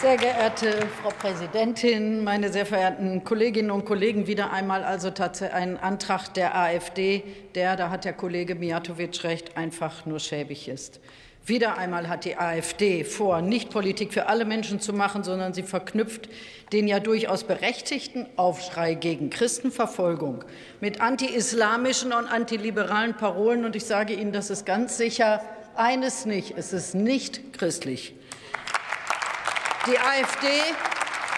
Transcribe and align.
Sehr 0.00 0.16
geehrte 0.16 0.88
Frau 1.02 1.10
Präsidentin, 1.10 2.24
meine 2.24 2.50
sehr 2.50 2.64
verehrten 2.64 3.22
Kolleginnen 3.22 3.70
und 3.70 3.84
Kollegen, 3.84 4.26
wieder 4.26 4.50
einmal 4.50 4.82
also 4.82 5.10
tatsächlich 5.10 5.54
ein 5.54 5.76
Antrag 5.76 6.32
der 6.32 6.56
AfD, 6.56 7.22
der, 7.54 7.76
da 7.76 7.90
hat 7.90 8.06
der 8.06 8.14
Kollege 8.14 8.54
Mijatovic 8.54 9.22
recht, 9.24 9.58
einfach 9.58 10.06
nur 10.06 10.18
schäbig 10.18 10.68
ist. 10.68 11.00
Wieder 11.44 11.76
einmal 11.76 12.08
hat 12.08 12.24
die 12.24 12.38
AfD 12.38 13.04
vor, 13.04 13.42
nicht 13.42 13.68
Politik 13.68 14.14
für 14.14 14.26
alle 14.26 14.46
Menschen 14.46 14.80
zu 14.80 14.94
machen, 14.94 15.22
sondern 15.22 15.52
sie 15.52 15.64
verknüpft 15.64 16.30
den 16.72 16.88
ja 16.88 16.98
durchaus 16.98 17.44
berechtigten 17.44 18.24
Aufschrei 18.36 18.94
gegen 18.94 19.28
Christenverfolgung 19.28 20.44
mit 20.80 21.02
anti-islamischen 21.02 22.14
und 22.14 22.24
antiliberalen 22.24 23.18
Parolen. 23.18 23.66
Und 23.66 23.76
ich 23.76 23.84
sage 23.84 24.14
Ihnen, 24.14 24.32
das 24.32 24.48
ist 24.48 24.64
ganz 24.64 24.96
sicher 24.96 25.42
eines 25.76 26.24
nicht. 26.24 26.56
Es 26.56 26.72
ist 26.72 26.94
nicht 26.94 27.52
christlich. 27.52 28.14
Die 29.86 29.98
AfD 29.98 30.46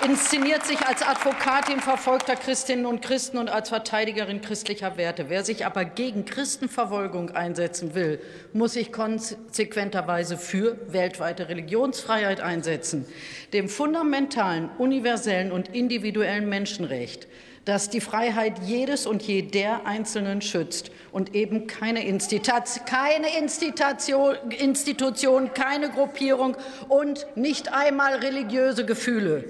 inszeniert 0.05 0.66
sich 0.66 0.84
als 0.84 1.02
Advokatin 1.02 1.78
verfolgter 1.78 2.34
Christinnen 2.34 2.87
und 2.87 3.01
Christen 3.01 3.38
und 3.38 3.48
als 3.48 3.68
Verteidigerin 3.68 4.41
christlicher 4.41 4.96
Werte. 4.96 5.27
Wer 5.28 5.45
sich 5.45 5.65
aber 5.65 5.84
gegen 5.84 6.24
Christenverfolgung 6.24 7.30
einsetzen 7.30 7.95
will, 7.95 8.20
muss 8.52 8.73
sich 8.73 8.91
konsequenterweise 8.91 10.37
für 10.37 10.77
weltweite 10.88 11.48
Religionsfreiheit 11.48 12.41
einsetzen, 12.41 13.06
dem 13.52 13.68
fundamentalen, 13.68 14.70
universellen 14.77 15.52
und 15.52 15.73
individuellen 15.73 16.48
Menschenrecht, 16.48 17.29
das 17.65 17.91
die 17.91 18.01
Freiheit 18.01 18.59
jedes 18.65 19.07
und 19.07 19.23
jeder 19.23 19.87
Einzelnen 19.87 20.43
schützt 20.43 20.91
und 21.12 21.34
eben 21.34 21.66
keine, 21.66 22.05
Institution, 22.05 22.85
keine 22.87 23.38
Institution, 23.38 25.55
keine 25.55 25.91
Gruppierung 25.91 26.57
und 26.88 27.27
nicht 27.37 27.73
einmal 27.73 28.16
religiöse 28.16 28.85
Gefühle. 28.85 29.45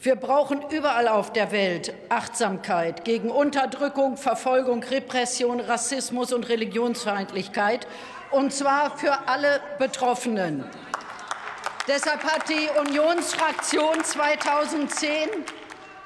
Wir 0.00 0.16
brauchen 0.16 0.62
überall 0.70 1.06
auf 1.06 1.32
der 1.32 1.52
Welt 1.52 1.94
Achtsamkeit 2.08 3.04
gegen 3.04 3.30
Unterdrückung, 3.30 4.16
Verfolgung, 4.16 4.82
Repression, 4.82 5.60
Rassismus 5.60 6.32
und 6.32 6.48
Religionsfeindlichkeit, 6.48 7.86
und 8.32 8.52
zwar 8.52 8.96
für 8.96 9.28
alle 9.28 9.60
Betroffenen. 9.78 10.64
Deshalb 11.86 12.24
hat 12.24 12.48
die 12.48 12.68
Unionsfraktion 12.80 14.02
2010 14.02 15.28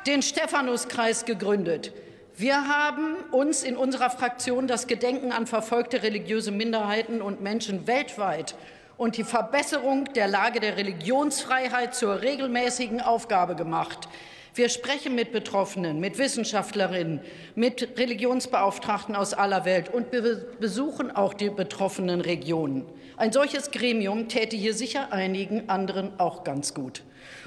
den 0.07 0.23
Stephanuskreis 0.23 1.25
gegründet. 1.25 1.93
Wir 2.37 2.69
haben 2.69 3.17
uns 3.33 3.65
in 3.65 3.77
unserer 3.77 4.11
Fraktion 4.11 4.69
das 4.69 4.87
Gedenken 4.87 5.33
an 5.33 5.47
verfolgte 5.47 6.03
religiöse 6.03 6.53
Minderheiten 6.53 7.21
und 7.21 7.41
Menschen 7.41 7.87
weltweit 7.87 8.55
und 8.97 9.17
die 9.17 9.25
Verbesserung 9.25 10.05
der 10.13 10.29
Lage 10.29 10.61
der 10.61 10.77
Religionsfreiheit 10.77 11.95
zur 11.95 12.23
regelmäßigen 12.23 13.01
Aufgabe 13.01 13.57
gemacht. 13.57 14.09
Wir 14.57 14.71
sprechen 14.71 15.15
mit 15.15 15.33
Betroffenen, 15.33 16.01
mit 16.01 16.17
Wissenschaftlerinnen, 16.17 17.21
mit 17.55 17.99
Religionsbeauftragten 17.99 19.15
aus 19.15 19.35
aller 19.35 19.67
Welt 19.67 19.93
und 19.93 20.11
wir 20.13 20.23
besuchen 20.59 21.11
auch 21.11 21.35
die 21.35 21.51
betroffenen 21.51 22.23
Regionen. 22.23 22.87
Ein 23.19 23.33
solches 23.33 23.71
Gremium 23.71 24.29
täte 24.29 24.57
hier 24.57 24.73
sicher 24.73 25.13
einigen 25.13 25.69
anderen 25.69 26.19
auch 26.19 26.43
ganz 26.43 26.73
gut. 26.73 27.03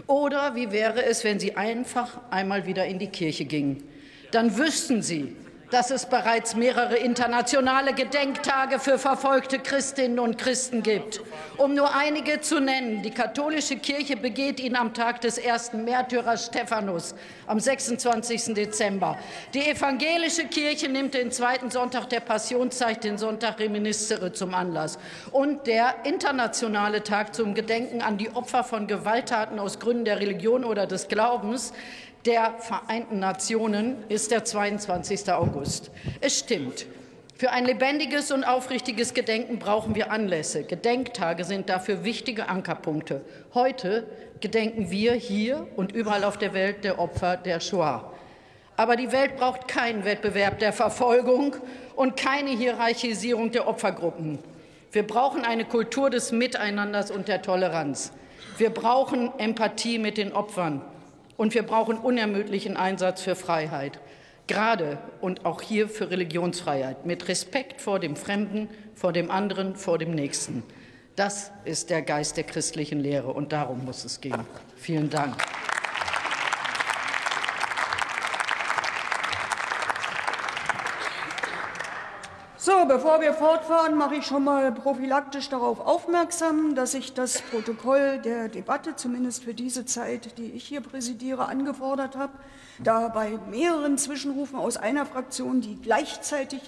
Oder 0.06 0.54
wie 0.54 0.72
wäre 0.72 1.04
es, 1.04 1.24
wenn 1.24 1.40
Sie 1.40 1.56
einfach 1.56 2.20
einmal 2.30 2.68
wieder 2.68 2.86
in 2.86 3.00
die 3.00 3.08
Kirche 3.08 3.46
gingen? 3.46 3.84
Dann 4.30 4.60
wüssten 4.60 5.02
Sie, 5.02 5.36
dass 5.72 5.92
es 5.92 6.06
bereits 6.08 6.56
mehrere 6.56 6.98
internationale 6.98 7.94
Gedenktage 7.94 8.80
für 8.80 8.98
verfolgte 8.98 9.60
Christinnen 9.60 10.20
und 10.20 10.38
Christen 10.38 10.82
gibt. 10.82 11.22
Um 11.58 11.76
nur 11.76 11.96
einige 11.96 12.42
zu 12.42 12.60
nennen, 12.60 13.04
die 13.04 13.12
katholische 13.12 13.78
Kirche 13.78 14.18
begeht 14.18 14.60
ihn 14.60 14.76
am 14.76 14.94
Tag 14.94 15.22
des 15.22 15.38
ersten 15.38 15.84
Märtyrers 15.84 16.48
Stephanus 16.48 17.14
am 17.46 17.60
26. 17.60 18.54
Dezember. 18.56 19.18
Die 19.54 19.68
evangelische 19.68 20.46
Kirche 20.46 20.90
nimmt 20.90 21.14
den 21.14 21.32
zweiten 21.32 21.70
Sonntag 21.70 22.10
der 22.10 22.22
Passionszeit, 22.22 23.04
den 23.04 23.18
Sonntag 23.18 23.60
Reminiscere, 23.60 24.32
zum 24.34 24.54
Anlass. 24.54 24.98
Und 25.32 25.68
der 25.68 26.06
internationale 26.06 27.04
Tag 27.04 27.36
zum 27.36 27.54
Gedenken 27.54 28.02
an 28.02 28.18
die 28.18 28.30
Opfer 28.32 28.64
von 28.64 28.88
Gewalttaten 28.88 29.60
aus 29.60 29.80
Gründen 29.80 30.06
der 30.06 30.20
Religion 30.20 30.64
oder 30.64 30.88
des 30.88 31.08
Glaubens 31.08 31.74
der 32.26 32.56
Vereinten 32.60 33.20
Nationen 33.20 34.04
ist 34.10 34.32
der 34.32 34.44
22. 34.44 35.32
August. 35.32 35.92
Es 36.22 36.40
stimmt. 36.40 36.86
Für 37.38 37.52
ein 37.52 37.66
lebendiges 37.66 38.32
und 38.32 38.44
aufrichtiges 38.44 39.14
Gedenken 39.14 39.60
brauchen 39.60 39.96
wir 39.96 40.12
Anlässe. 40.12 40.64
Gedenktage 40.64 41.46
sind 41.46 41.70
dafür 41.70 42.04
wichtige 42.04 42.50
Ankerpunkte. 42.50 43.22
Heute 43.54 44.06
gedenken 44.42 44.92
wir 44.92 45.14
hier 45.14 45.66
und 45.78 45.94
überall 45.94 46.26
auf 46.26 46.38
der 46.38 46.54
Welt 46.54 46.84
der 46.84 47.00
Opfer 47.00 47.38
der 47.38 47.62
Shoah. 47.62 48.12
Aber 48.76 48.98
die 48.98 49.14
Welt 49.14 49.38
braucht 49.38 49.70
keinen 49.70 50.04
Wettbewerb 50.04 50.60
der 50.60 50.74
Verfolgung 50.74 51.56
und 51.96 52.18
keine 52.18 52.50
Hierarchisierung 52.50 53.52
der 53.52 53.68
Opfergruppen. 53.68 54.40
Wir 54.92 55.04
brauchen 55.04 55.46
eine 55.46 55.64
Kultur 55.64 56.10
des 56.10 56.34
Miteinanders 56.34 57.12
und 57.12 57.30
der 57.30 57.42
Toleranz. 57.42 58.12
Wir 58.58 58.70
brauchen 58.72 59.32
Empathie 59.38 60.00
mit 60.00 60.18
den 60.18 60.34
Opfern. 60.34 60.82
Und 61.40 61.54
wir 61.54 61.64
brauchen 61.64 61.98
unermüdlichen 61.98 62.76
Einsatz 62.76 63.22
für 63.22 63.34
Freiheit, 63.34 64.02
gerade 64.48 64.98
und 65.22 65.46
auch 65.46 65.62
hier 65.62 65.88
für 65.88 66.10
Religionsfreiheit, 66.10 67.06
mit 67.06 67.30
Respekt 67.30 67.80
vor 67.80 67.98
dem 67.98 68.18
Fremden, 68.18 68.68
vor 68.94 69.14
dem 69.14 69.32
anderen, 69.32 69.78
vor 69.78 69.98
dem 69.98 70.12
Nächsten. 70.12 70.64
Das 71.16 71.52
ist 71.64 71.92
der 71.92 72.02
Geist 72.02 72.36
der 72.36 72.44
christlichen 72.44 73.00
Lehre, 73.00 73.30
und 73.32 73.54
darum 73.54 73.86
muss 73.86 74.04
es 74.04 74.20
gehen. 74.20 74.46
Vielen 74.76 75.10
Dank. 75.10 75.38
So, 82.62 82.74
bevor 82.90 83.22
wir 83.22 83.32
fortfahren, 83.32 83.96
mache 83.96 84.16
ich 84.16 84.26
schon 84.26 84.44
mal 84.44 84.74
prophylaktisch 84.74 85.48
darauf 85.48 85.80
aufmerksam, 85.80 86.76
dass 86.76 86.94
ich 86.94 87.14
das 87.14 87.42
Protokoll 87.42 88.20
der 88.20 88.50
Debatte, 88.50 88.98
zumindest 88.98 89.46
für 89.46 89.54
diese 89.54 89.86
Zeit, 89.86 90.38
die 90.38 90.52
ich 90.52 90.66
hier 90.66 90.82
präsidiere, 90.82 91.48
angefordert 91.48 92.18
habe, 92.18 92.34
da 92.78 93.08
bei 93.08 93.40
mehreren 93.50 93.98
Zwischenrufen 93.98 94.60
aus 94.60 94.76
einer 94.76 95.06
Fraktion, 95.06 95.62
die 95.62 95.78
gleichzeitig 95.82 96.60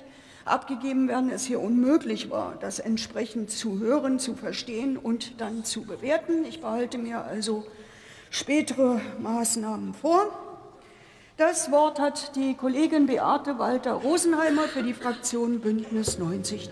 abgegeben 0.46 1.10
werden, 1.10 1.30
es 1.30 1.44
hier 1.44 1.60
unmöglich 1.60 2.30
war, 2.30 2.56
das 2.62 2.80
entsprechend 2.80 3.52
zu 3.52 3.80
hören, 3.80 4.18
zu 4.18 4.36
verstehen 4.36 4.96
und 4.96 5.42
dann 5.42 5.66
zu 5.66 5.82
bewerten. 5.82 6.46
Ich 6.46 6.62
behalte 6.62 7.00
mir 7.00 7.26
also 7.26 7.66
spätere 8.30 9.02
Maßnahmen 9.20 9.94
vor. 9.94 10.51
Das 11.38 11.72
Wort 11.72 12.00
hat 12.00 12.36
die 12.36 12.56
Kollegin 12.56 13.08
Beate 13.08 13.58
Walter-Rosenheimer 13.58 14.64
für 14.64 14.84
die 14.84 14.94
Fraktion 14.94 15.62
Bündnis 15.62 16.20
90 16.20 16.64
Die 16.64 16.70